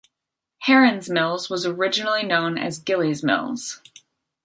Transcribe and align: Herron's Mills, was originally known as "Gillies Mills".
Herron's 0.61 1.11
Mills, 1.11 1.47
was 1.47 1.63
originally 1.63 2.23
known 2.23 2.57
as 2.57 2.79
"Gillies 2.79 3.21
Mills". 3.21 3.81